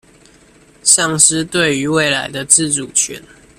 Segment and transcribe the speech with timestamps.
[0.83, 3.21] 喪失對於未來的自主權